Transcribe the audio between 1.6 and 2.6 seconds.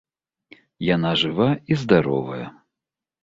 і здаровая.